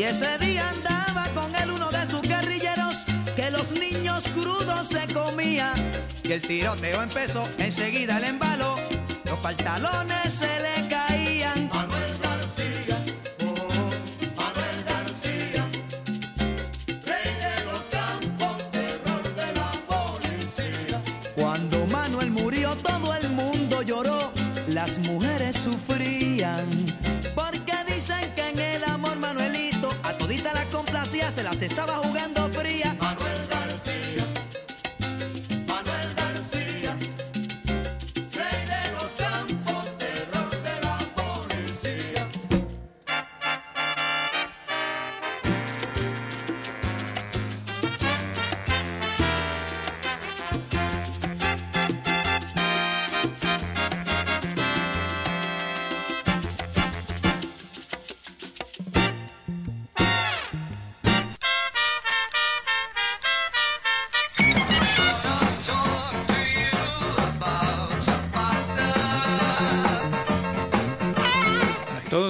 Ese 0.06 0.38
día 0.38 0.70
andaba 0.70 1.28
con 1.34 1.56
él 1.56 1.72
uno 1.72 1.90
de 1.90 2.06
sus 2.06 2.22
guerrilleros 2.22 3.06
que 3.36 3.50
los 3.50 3.72
niños 3.72 4.24
crudos 4.30 4.88
se 4.88 5.12
comía. 5.14 5.74
Y 6.24 6.32
el 6.32 6.42
tiroteo 6.42 7.02
empezó, 7.02 7.50
enseguida 7.58 8.18
el 8.18 8.26
embalo, 8.26 8.76
los 9.26 9.40
pantalones 9.40 10.34
se 10.34 10.60
le 10.60 10.75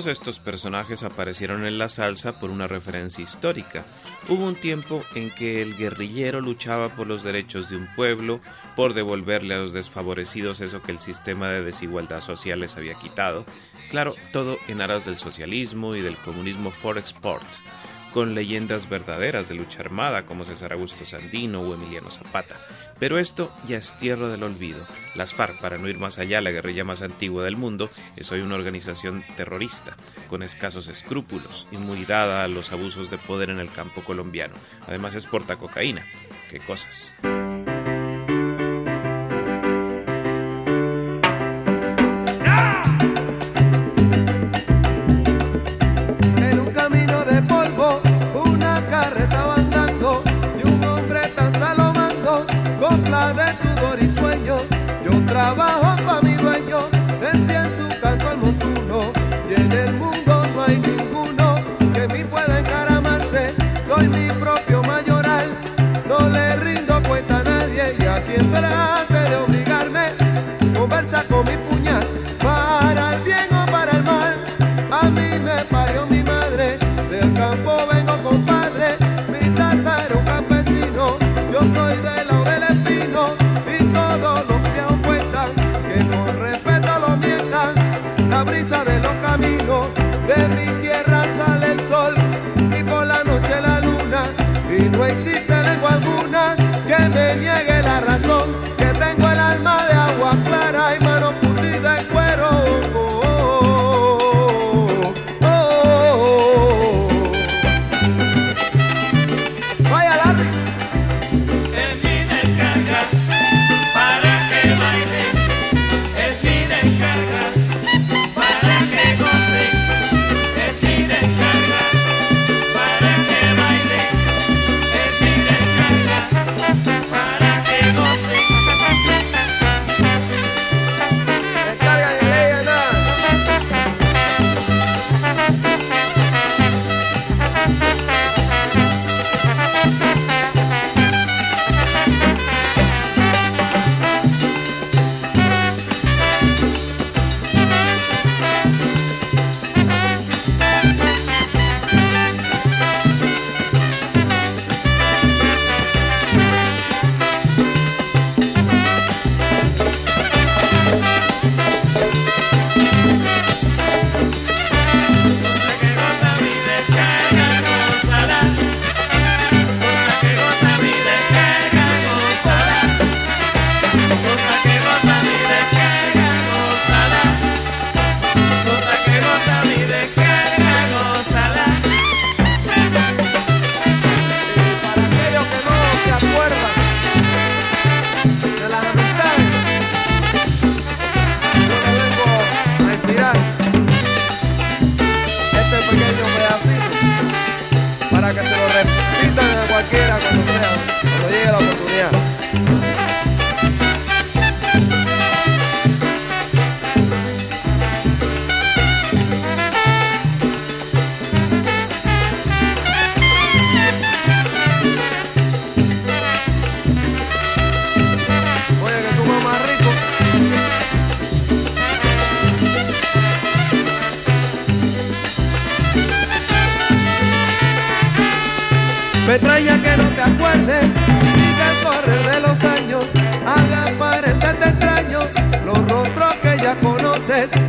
Estos 0.07 0.39
personajes 0.39 1.01
aparecieron 1.01 1.65
en 1.65 1.79
la 1.79 1.89
salsa 1.89 2.39
por 2.39 2.51
una 2.51 2.67
referencia 2.67 3.23
histórica. 3.23 3.85
Hubo 4.29 4.45
un 4.45 4.55
tiempo 4.55 5.03
en 5.15 5.33
que 5.33 5.63
el 5.63 5.75
guerrillero 5.75 6.41
luchaba 6.41 6.89
por 6.89 7.07
los 7.07 7.23
derechos 7.23 7.69
de 7.69 7.77
un 7.77 7.87
pueblo, 7.95 8.39
por 8.75 8.93
devolverle 8.93 9.55
a 9.55 9.59
los 9.59 9.73
desfavorecidos 9.73 10.61
eso 10.61 10.83
que 10.83 10.91
el 10.91 10.99
sistema 10.99 11.49
de 11.49 11.63
desigualdad 11.63 12.21
social 12.21 12.59
les 12.59 12.77
había 12.77 12.93
quitado. 12.95 13.45
Claro, 13.89 14.13
todo 14.31 14.57
en 14.67 14.81
aras 14.81 15.05
del 15.05 15.17
socialismo 15.17 15.95
y 15.95 16.01
del 16.01 16.17
comunismo 16.17 16.69
for 16.69 16.99
export, 16.99 17.47
con 18.13 18.35
leyendas 18.35 18.87
verdaderas 18.87 19.49
de 19.49 19.55
lucha 19.55 19.79
armada 19.79 20.25
como 20.25 20.45
César 20.45 20.73
Augusto 20.73 21.05
Sandino 21.05 21.61
o 21.61 21.73
Emiliano 21.73 22.11
Zapata. 22.11 22.55
Pero 22.99 23.17
esto 23.17 23.51
ya 23.67 23.77
es 23.77 23.97
tierra 23.97 24.27
del 24.27 24.43
olvido. 24.43 24.85
Las 25.15 25.33
FARC, 25.33 25.59
para 25.59 25.77
no 25.77 25.87
ir 25.87 25.99
más 25.99 26.17
allá, 26.17 26.41
la 26.41 26.51
guerrilla 26.51 26.83
más 26.83 27.01
antigua 27.01 27.43
del 27.43 27.57
mundo, 27.57 27.89
es 28.15 28.31
hoy 28.31 28.41
una 28.41 28.55
organización 28.55 29.23
terrorista, 29.35 29.97
con 30.29 30.43
escasos 30.43 30.87
escrúpulos, 30.87 31.67
inmunidad 31.71 32.43
a 32.43 32.47
los 32.47 32.71
abusos 32.71 33.09
de 33.09 33.17
poder 33.17 33.49
en 33.49 33.59
el 33.59 33.71
campo 33.71 34.03
colombiano. 34.03 34.55
Además 34.87 35.15
exporta 35.15 35.57
cocaína. 35.57 36.05
¿Qué 36.49 36.59
cosas? 36.59 37.13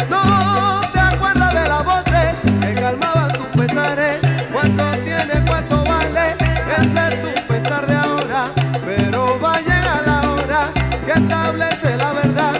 No 0.08 0.80
te 0.92 1.00
acuerdas 1.00 1.52
de 1.52 1.68
la 1.68 1.82
voz 1.82 2.04
que 2.04 2.74
calmaban 2.74 3.28
tus 3.32 3.46
pesares. 3.48 4.20
Cuánto 4.52 4.84
tiene, 5.02 5.44
cuánto 5.44 5.82
vale, 5.82 6.36
ese 6.78 7.08
es 7.08 7.20
tu 7.20 7.46
pesar 7.48 7.84
de 7.84 7.96
ahora. 7.96 8.44
Pero 8.84 9.40
va 9.40 9.54
a 9.54 9.60
llegar 9.60 10.02
la 10.06 10.20
hora 10.30 10.70
que 11.04 11.12
establece 11.12 11.96
la 11.96 12.12
verdad 12.12 12.54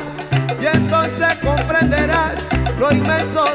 y 0.61 0.66
entonces 0.66 1.34
comprenderás 1.44 2.34
lo 2.76 2.90
inmenso 2.90 3.45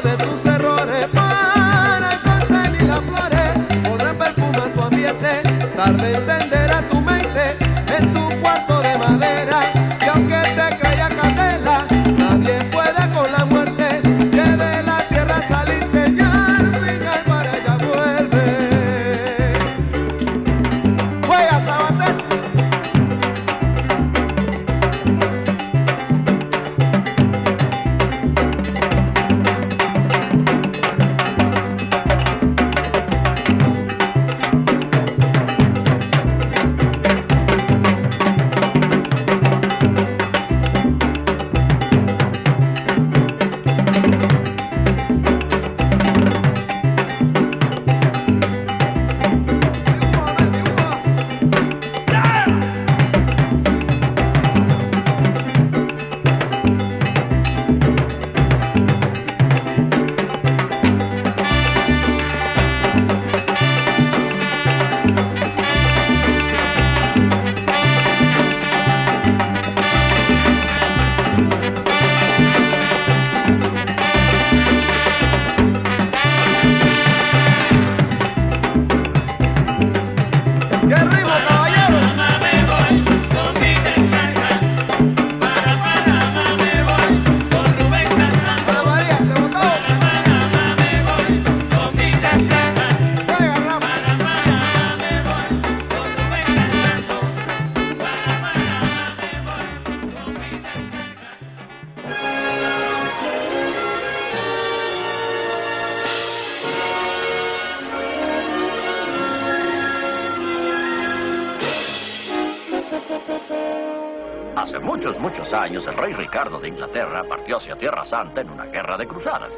años, 115.82 115.86
el 115.86 115.96
rey 115.96 116.12
Ricardo 116.12 116.58
de 116.60 116.68
Inglaterra 116.68 117.24
partió 117.28 117.58
hacia 117.58 117.76
Tierra 117.76 118.04
Santa 118.04 118.40
en 118.40 118.50
una 118.50 118.64
guerra 118.66 118.96
de 118.96 119.06
cruzadas. 119.06 119.52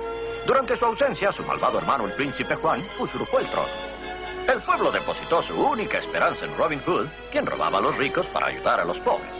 Durante 0.46 0.76
su 0.76 0.84
ausencia, 0.84 1.32
su 1.32 1.42
malvado 1.44 1.78
hermano, 1.78 2.06
el 2.06 2.12
príncipe 2.12 2.54
Juan, 2.56 2.82
usurpó 2.98 3.40
el 3.40 3.46
trono. 3.46 3.68
El 4.52 4.60
pueblo 4.60 4.90
depositó 4.90 5.40
su 5.42 5.58
única 5.58 5.98
esperanza 5.98 6.44
en 6.44 6.56
Robin 6.56 6.80
Hood, 6.86 7.06
quien 7.32 7.46
robaba 7.46 7.78
a 7.78 7.80
los 7.80 7.96
ricos 7.96 8.26
para 8.26 8.48
ayudar 8.48 8.80
a 8.80 8.84
los 8.84 9.00
pobres. 9.00 9.32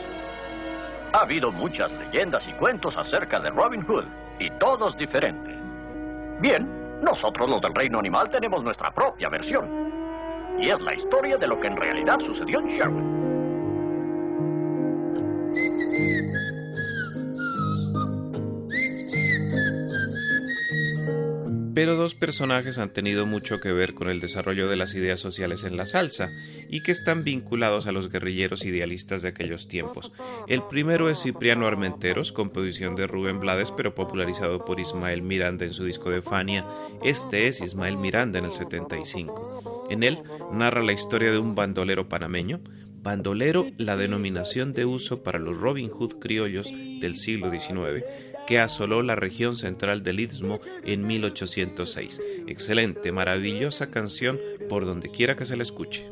Ha 1.12 1.20
habido 1.20 1.52
muchas 1.52 1.92
leyendas 1.92 2.48
y 2.48 2.52
cuentos 2.52 2.96
acerca 2.96 3.38
de 3.38 3.50
Robin 3.50 3.84
Hood, 3.86 4.06
y 4.38 4.50
todos 4.52 4.96
diferentes. 4.96 5.54
Bien, 6.40 7.00
nosotros 7.02 7.48
los 7.48 7.60
del 7.60 7.74
reino 7.74 7.98
animal 7.98 8.30
tenemos 8.30 8.64
nuestra 8.64 8.92
propia 8.92 9.28
versión. 9.28 9.84
Y 10.58 10.70
es 10.70 10.80
la 10.80 10.94
historia 10.94 11.36
de 11.36 11.48
lo 11.48 11.60
que 11.60 11.66
en 11.66 11.76
realidad 11.76 12.18
sucedió 12.20 12.60
en 12.60 12.68
Sherwood. 12.68 13.24
Pero 21.74 21.96
dos 21.96 22.14
personajes 22.14 22.78
han 22.78 22.92
tenido 22.92 23.26
mucho 23.26 23.60
que 23.60 23.72
ver 23.72 23.94
con 23.94 24.08
el 24.08 24.20
desarrollo 24.20 24.68
de 24.68 24.76
las 24.76 24.94
ideas 24.94 25.18
sociales 25.18 25.64
en 25.64 25.76
la 25.76 25.86
salsa 25.86 26.30
y 26.68 26.82
que 26.82 26.92
están 26.92 27.24
vinculados 27.24 27.86
a 27.86 27.92
los 27.92 28.10
guerrilleros 28.10 28.64
idealistas 28.64 29.22
de 29.22 29.28
aquellos 29.28 29.66
tiempos. 29.66 30.12
El 30.46 30.62
primero 30.62 31.10
es 31.10 31.22
Cipriano 31.22 31.66
Armenteros, 31.66 32.30
composición 32.30 32.94
de 32.94 33.08
Rubén 33.08 33.40
Blades, 33.40 33.72
pero 33.72 33.94
popularizado 33.94 34.64
por 34.64 34.78
Ismael 34.78 35.22
Miranda 35.22 35.64
en 35.64 35.72
su 35.72 35.84
disco 35.84 36.10
de 36.10 36.22
Fania. 36.22 36.64
Este 37.02 37.48
es 37.48 37.60
Ismael 37.60 37.96
Miranda 37.96 38.38
en 38.38 38.44
el 38.44 38.52
75. 38.52 39.88
En 39.90 40.04
él 40.04 40.22
narra 40.52 40.82
la 40.82 40.92
historia 40.92 41.32
de 41.32 41.38
un 41.38 41.56
bandolero 41.56 42.08
panameño, 42.08 42.60
bandolero 43.02 43.66
la 43.76 43.96
denominación 43.96 44.72
de 44.72 44.86
uso 44.86 45.22
para 45.22 45.38
los 45.38 45.56
Robin 45.56 45.90
Hood 45.90 46.20
criollos 46.20 46.72
del 47.00 47.16
siglo 47.16 47.50
XIX, 47.50 48.04
que 48.46 48.60
asoló 48.60 49.02
la 49.02 49.16
región 49.16 49.56
central 49.56 50.02
del 50.02 50.20
Istmo 50.20 50.60
en 50.84 51.06
1806. 51.06 52.22
Excelente, 52.46 53.12
maravillosa 53.12 53.90
canción 53.90 54.38
por 54.68 54.86
donde 54.86 55.10
quiera 55.10 55.36
que 55.36 55.46
se 55.46 55.56
la 55.56 55.62
escuche. 55.62 56.06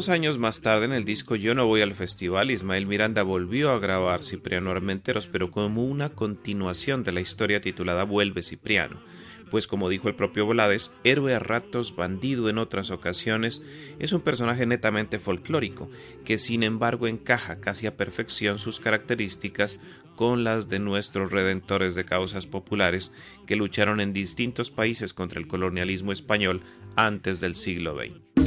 Dos 0.00 0.08
años 0.08 0.38
más 0.38 0.62
tarde, 0.62 0.86
en 0.86 0.94
el 0.94 1.04
disco 1.04 1.36
Yo 1.36 1.54
no 1.54 1.66
voy 1.66 1.82
al 1.82 1.94
festival, 1.94 2.50
Ismael 2.50 2.86
Miranda 2.86 3.22
volvió 3.22 3.70
a 3.70 3.78
grabar 3.78 4.24
Cipriano 4.24 4.70
Armenteros, 4.70 5.26
pero 5.26 5.50
como 5.50 5.84
una 5.84 6.08
continuación 6.08 7.04
de 7.04 7.12
la 7.12 7.20
historia 7.20 7.60
titulada 7.60 8.04
Vuelve 8.04 8.40
Cipriano. 8.40 8.98
Pues 9.50 9.66
como 9.66 9.90
dijo 9.90 10.08
el 10.08 10.14
propio 10.14 10.46
Volades, 10.46 10.90
héroe 11.04 11.34
a 11.34 11.38
ratos, 11.38 11.94
bandido 11.94 12.48
en 12.48 12.56
otras 12.56 12.90
ocasiones, 12.90 13.60
es 13.98 14.14
un 14.14 14.22
personaje 14.22 14.64
netamente 14.64 15.18
folclórico, 15.18 15.90
que 16.24 16.38
sin 16.38 16.62
embargo 16.62 17.06
encaja 17.06 17.60
casi 17.60 17.86
a 17.86 17.98
perfección 17.98 18.58
sus 18.58 18.80
características 18.80 19.78
con 20.16 20.44
las 20.44 20.70
de 20.70 20.78
nuestros 20.78 21.30
redentores 21.30 21.94
de 21.94 22.06
causas 22.06 22.46
populares 22.46 23.12
que 23.46 23.56
lucharon 23.56 24.00
en 24.00 24.14
distintos 24.14 24.70
países 24.70 25.12
contra 25.12 25.38
el 25.38 25.46
colonialismo 25.46 26.10
español 26.10 26.62
antes 26.96 27.40
del 27.40 27.54
siglo 27.54 27.98
XX. 27.98 28.39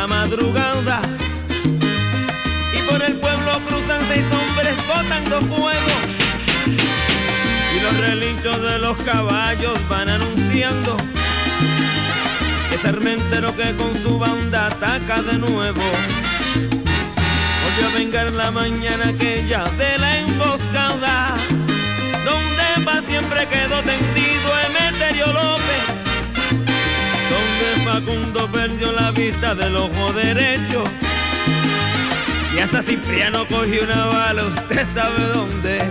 La 0.00 0.06
madrugada. 0.06 1.02
Y 2.72 2.90
por 2.90 3.02
el 3.02 3.16
pueblo 3.16 3.60
cruzan 3.68 4.00
seis 4.08 4.24
hombres 4.32 4.74
botando 4.88 5.42
fuego. 5.54 5.94
Y 7.74 7.80
los 7.82 7.98
relinchos 8.08 8.62
de 8.62 8.78
los 8.78 8.96
caballos 8.98 9.78
van 9.90 10.08
anunciando 10.08 10.96
que 12.70 12.78
Sarmentero 12.78 13.54
que 13.54 13.76
con 13.76 13.92
su 14.02 14.18
banda 14.18 14.68
ataca 14.68 15.20
de 15.22 15.36
nuevo. 15.36 15.86
Volvió 17.62 17.86
a 17.90 17.98
vengar 17.98 18.32
la 18.32 18.50
mañana 18.50 19.08
aquella 19.08 19.64
de 19.76 19.98
la 19.98 20.18
emboscada. 20.20 21.34
Donde 22.24 22.84
pa' 22.86 23.02
siempre 23.02 23.46
quedó 23.48 23.82
tendido 23.82 24.48
Emeterio 24.68 25.26
López 25.26 25.99
Facundo 27.92 28.46
perdió 28.52 28.92
la 28.92 29.10
vista 29.10 29.52
del 29.52 29.74
ojo 29.74 30.12
derecho. 30.12 30.84
Y 32.54 32.60
hasta 32.60 32.82
Cipriano 32.82 33.44
cogió 33.48 33.82
una 33.82 34.06
bala, 34.06 34.44
usted 34.44 34.86
sabe 34.94 35.20
dónde. 35.34 35.82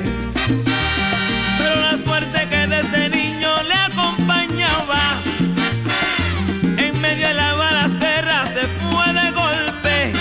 Pero 1.58 1.76
la 1.82 1.98
suerte 2.06 2.48
que 2.50 2.68
desde 2.68 3.10
niño 3.10 3.50
le 3.64 3.74
acompañaba, 3.74 5.02
en 6.78 7.02
medio 7.02 7.28
de 7.28 7.34
la 7.34 7.54
balacera 7.56 8.48
se 8.54 8.66
fue 8.80 9.08
de 9.20 9.32
golpe. 9.32 10.14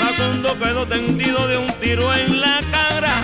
Facundo 0.00 0.58
quedó 0.58 0.86
tendido 0.86 1.46
de 1.46 1.58
un 1.58 1.72
tiro 1.74 2.14
en 2.14 2.40
la 2.40 2.60
cara. 2.70 3.22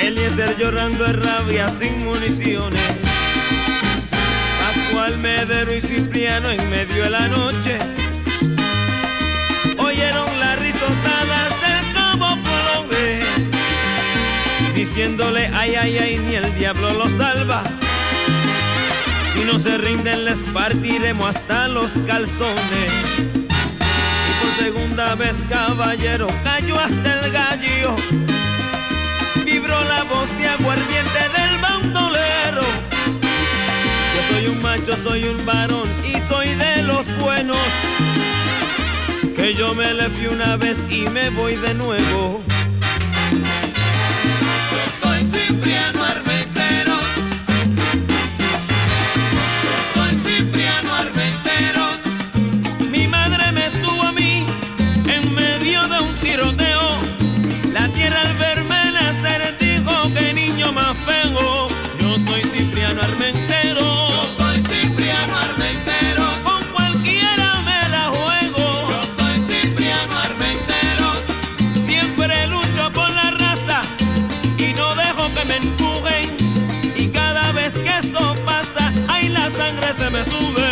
Eliezer 0.00 0.56
llorando 0.56 1.02
de 1.02 1.12
rabia 1.14 1.68
sin 1.68 2.04
municiones. 2.04 3.11
Pascual 5.12 5.18
Medero 5.18 5.74
y 5.74 5.80
Cipriano 5.80 6.50
en 6.50 6.70
medio 6.70 7.04
de 7.04 7.10
la 7.10 7.28
noche. 7.28 7.78
Oyeron 9.78 10.38
las 10.38 10.58
risotadas 10.58 11.60
del 11.60 11.92
cabo 11.92 12.38
Colombe 12.42 13.20
diciéndole 14.74 15.50
ay 15.54 15.74
ay 15.74 15.98
ay 15.98 16.18
ni 16.18 16.34
el 16.34 16.54
diablo 16.54 16.92
lo 16.92 17.08
salva. 17.16 17.62
Si 19.32 19.44
no 19.44 19.58
se 19.58 19.76
rinden 19.78 20.24
les 20.24 20.38
partiremos 20.54 21.34
hasta 21.34 21.68
los 21.68 21.90
calzones. 22.06 22.92
Y 23.18 24.40
por 24.40 24.64
segunda 24.64 25.14
vez 25.14 25.42
caballero 25.48 26.28
cayó 26.44 26.78
hasta 26.78 27.20
el 27.20 27.32
gallo. 27.32 27.96
Vibró 29.44 29.82
la 29.84 30.04
voz 30.04 30.28
de 30.38 30.48
aguardiente 30.48 31.18
del 31.36 31.58
bandolero 31.60 32.31
yo 34.86 34.96
soy 34.96 35.24
un 35.24 35.44
varón 35.44 35.88
y 36.04 36.18
soy 36.28 36.54
de 36.54 36.82
los 36.82 37.06
buenos. 37.18 37.56
Que 39.36 39.54
yo 39.54 39.74
me 39.74 39.92
le 39.94 40.08
fui 40.10 40.26
una 40.26 40.56
vez 40.56 40.78
y 40.90 41.08
me 41.10 41.30
voy 41.30 41.56
de 41.56 41.74
nuevo. 41.74 42.51
La 79.98 80.71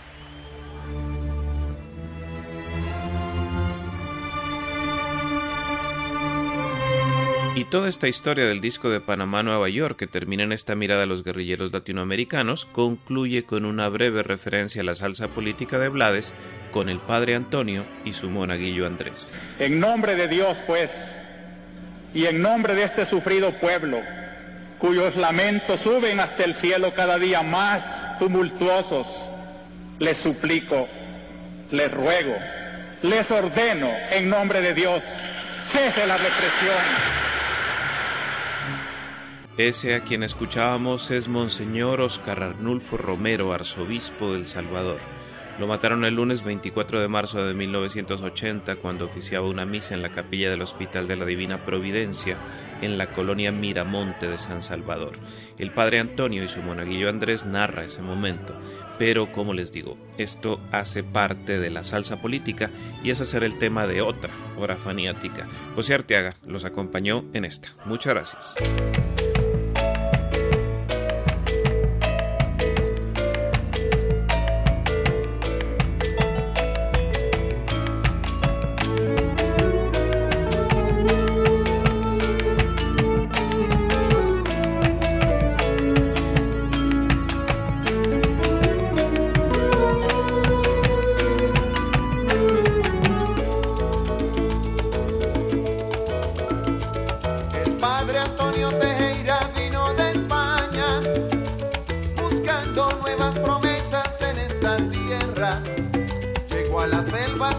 Toda 7.71 7.87
esta 7.87 8.09
historia 8.09 8.45
del 8.45 8.59
disco 8.59 8.89
de 8.89 8.99
Panamá 8.99 9.43
Nueva 9.43 9.69
York 9.69 9.97
que 9.97 10.05
termina 10.05 10.43
en 10.43 10.51
esta 10.51 10.75
mirada 10.75 11.03
a 11.03 11.05
los 11.05 11.23
guerrilleros 11.23 11.71
latinoamericanos 11.71 12.65
concluye 12.65 13.45
con 13.45 13.63
una 13.63 13.87
breve 13.87 14.23
referencia 14.23 14.81
a 14.81 14.85
la 14.85 14.93
salsa 14.93 15.29
política 15.29 15.79
de 15.79 15.87
Blades 15.87 16.33
con 16.71 16.89
el 16.89 16.99
padre 16.99 17.33
Antonio 17.33 17.85
y 18.03 18.11
su 18.11 18.29
monaguillo 18.29 18.85
Andrés. 18.85 19.33
En 19.57 19.79
nombre 19.79 20.15
de 20.15 20.27
Dios, 20.27 20.61
pues, 20.67 21.17
y 22.13 22.25
en 22.25 22.41
nombre 22.41 22.75
de 22.75 22.83
este 22.83 23.05
sufrido 23.05 23.57
pueblo, 23.61 24.01
cuyos 24.77 25.15
lamentos 25.15 25.79
suben 25.79 26.19
hasta 26.19 26.43
el 26.43 26.55
cielo 26.55 26.93
cada 26.93 27.17
día 27.19 27.41
más 27.41 28.11
tumultuosos, 28.19 29.31
les 29.97 30.17
suplico, 30.17 30.89
les 31.71 31.89
ruego, 31.89 32.35
les 33.01 33.31
ordeno 33.31 33.93
en 34.11 34.29
nombre 34.29 34.59
de 34.59 34.73
Dios, 34.73 35.05
cese 35.63 36.05
la 36.05 36.17
represión. 36.17 37.31
Ese 39.57 39.95
a 39.95 40.03
quien 40.05 40.23
escuchábamos 40.23 41.11
es 41.11 41.27
Monseñor 41.27 41.99
Oscar 41.99 42.41
Arnulfo 42.41 42.95
Romero, 42.95 43.51
arzobispo 43.51 44.31
del 44.31 44.47
Salvador. 44.47 44.99
Lo 45.59 45.67
mataron 45.67 46.05
el 46.05 46.15
lunes 46.15 46.41
24 46.43 47.01
de 47.01 47.09
marzo 47.09 47.45
de 47.45 47.53
1980 47.53 48.77
cuando 48.77 49.05
oficiaba 49.05 49.49
una 49.49 49.65
misa 49.65 49.93
en 49.93 50.01
la 50.01 50.13
capilla 50.13 50.49
del 50.49 50.61
Hospital 50.61 51.09
de 51.09 51.17
la 51.17 51.25
Divina 51.25 51.65
Providencia 51.65 52.37
en 52.81 52.97
la 52.97 53.11
colonia 53.11 53.51
Miramonte 53.51 54.29
de 54.29 54.37
San 54.37 54.61
Salvador. 54.61 55.19
El 55.57 55.71
padre 55.71 55.99
Antonio 55.99 56.45
y 56.45 56.47
su 56.47 56.61
monaguillo 56.61 57.09
Andrés 57.09 57.45
narra 57.45 57.83
ese 57.83 58.01
momento, 58.01 58.55
pero 58.97 59.33
como 59.33 59.53
les 59.53 59.73
digo, 59.73 59.97
esto 60.17 60.61
hace 60.71 61.03
parte 61.03 61.59
de 61.59 61.69
la 61.69 61.83
salsa 61.83 62.21
política 62.21 62.71
y 63.03 63.11
ese 63.11 63.25
será 63.25 63.45
el 63.45 63.59
tema 63.59 63.85
de 63.85 64.01
otra 64.01 64.31
hora 64.57 64.77
faniática. 64.77 65.45
José 65.75 65.93
Arteaga 65.93 66.37
los 66.47 66.63
acompañó 66.63 67.25
en 67.33 67.43
esta. 67.43 67.75
Muchas 67.85 68.13
gracias. 68.13 68.55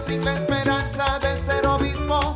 Sin 0.07 0.25
la 0.25 0.35
esperanza 0.35 1.19
de 1.21 1.37
ser 1.39 1.67
obispo. 1.67 2.35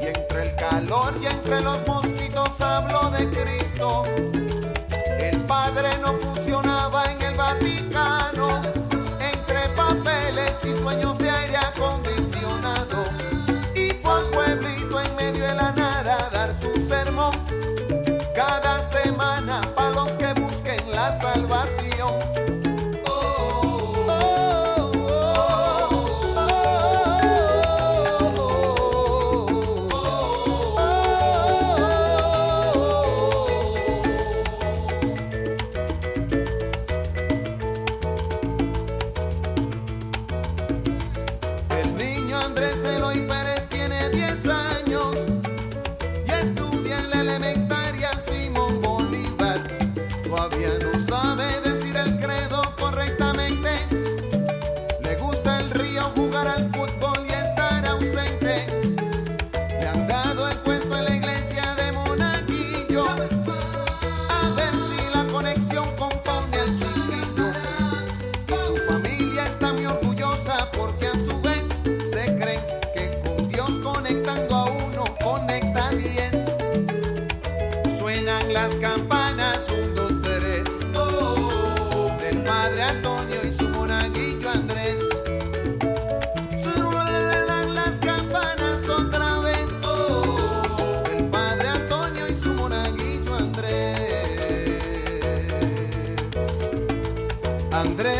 Y 0.00 0.06
entre 0.06 0.42
el 0.42 0.54
calor 0.56 1.14
y 1.22 1.26
entre 1.26 1.60
los 1.60 1.86
mosquitos 1.86 2.60
habló 2.60 3.10
de 3.10 3.28
Cristo. 3.30 4.04
El 5.18 5.44
padre 5.44 5.98
no 5.98 6.14
funcionaba 6.14 7.04
en 7.12 7.22
el 7.22 7.34
Vaticano. 7.34 8.62
Entre 9.20 9.68
papeles 9.76 10.52
y 10.64 10.74
sueños 10.80 11.18
de 11.18 11.30
aire 11.30 11.56
acondicionado. 11.56 13.04
Y 13.74 13.90
fue 13.90 14.12
a 14.12 14.30
pueblito 14.30 15.00
en 15.00 15.16
medio 15.16 15.44
de 15.46 15.54
la 15.54 15.72
nada 15.72 16.26
a 16.26 16.30
dar 16.30 16.54
su 16.54 16.80
sermón 16.80 17.49
Andrés. 97.80 98.19